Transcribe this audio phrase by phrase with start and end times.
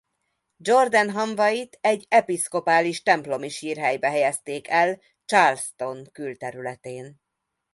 [0.57, 7.19] Jordan hamvait egy episzkopális templomi sírhelybe helyezték el Charleston külterületén.